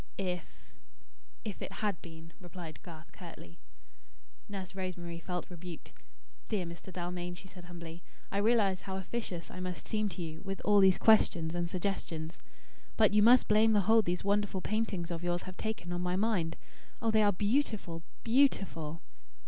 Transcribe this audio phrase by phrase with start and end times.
[0.17, 0.73] "If?"
[1.45, 3.59] "If it HAD been," replied Garth, curtly.
[4.49, 5.93] Nurse Rosemary felt rebuked.
[6.47, 6.91] "Dear Mr.
[6.91, 8.01] Dalmain," she said, humbly;
[8.31, 12.39] "I realise how officious I must seem to you, with all these questions, and suggestions.
[12.97, 16.15] But you must blame the hold these wonderful paintings of yours have taken on my
[16.15, 16.57] mind.
[16.99, 19.03] Oh, they are beautiful beautiful!"